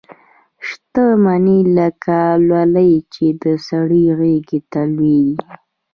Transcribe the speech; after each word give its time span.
شته 0.67 1.05
مني 1.23 1.59
لکه 1.77 2.17
لولۍ 2.47 2.93
چي 3.13 3.25
د 3.43 3.45
سړي 3.67 4.05
غیږي 4.19 4.59
ته 4.71 4.81
لویږي 4.95 5.35